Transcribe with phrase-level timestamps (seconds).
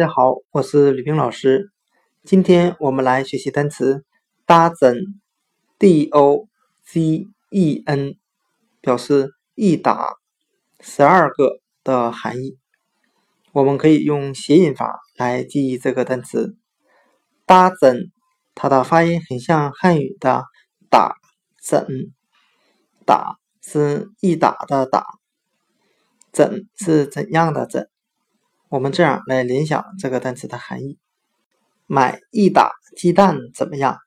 [0.00, 1.70] 大家好，我是吕冰老师。
[2.24, 4.02] 今天我们来学习单词
[4.46, 5.04] “dozen”，d-o-z-e-n，
[8.80, 10.14] 表示一打、
[10.80, 12.56] 十二个的含义。
[13.52, 16.56] 我们可以用谐音法来记忆这个单词
[17.46, 18.08] “dozen”，
[18.54, 20.44] 它的发音很像汉语的
[20.88, 21.16] “打
[21.62, 21.86] 怎”，
[23.04, 25.04] 打是一打的打，
[26.32, 27.90] 怎是怎样的怎。
[28.70, 30.96] 我们这样来联想这个单词的含义：
[31.88, 33.98] 买一打鸡蛋怎么样？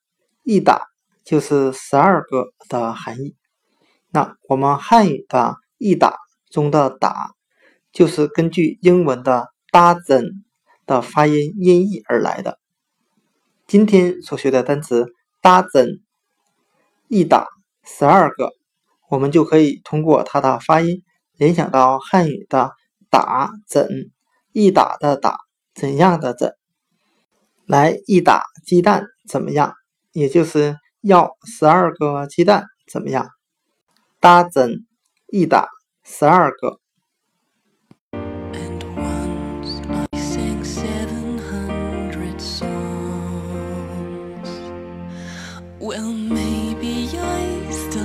[0.41, 0.87] 一打
[1.25, 3.35] 就是十二个的含义。
[4.09, 6.15] 那我们汉语的一打
[6.49, 7.31] 中的打，
[7.91, 10.43] 就是根据英文的 dozen
[10.85, 12.57] 的发音音译而来的。
[13.67, 15.11] 今天所学的单词
[15.41, 15.99] dozen，
[17.09, 17.47] 一打
[17.83, 18.53] 十二个，
[19.09, 21.03] 我们就可以通过它的发音
[21.35, 22.71] 联想到汉语的
[23.09, 24.12] 打怎。
[24.53, 25.39] 一打的打，
[25.73, 26.55] 怎样的怎，
[27.65, 29.73] 来一打鸡蛋怎么样？
[30.11, 33.27] 也就是要十二个鸡蛋怎么样？
[34.19, 34.85] 打怎
[35.27, 35.67] 一打
[36.03, 36.79] 十二个。
[47.71, 48.02] Still